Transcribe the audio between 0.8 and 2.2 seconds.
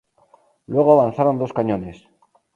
avanzaron dos cañones.